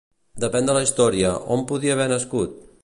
[0.43, 2.61] Depèn de la història, on podia haver nascut?